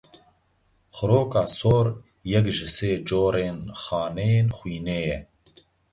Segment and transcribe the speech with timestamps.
[0.95, 1.85] Xiroka sor
[2.31, 5.17] yek ji sê corên xaneyên xwînê ye.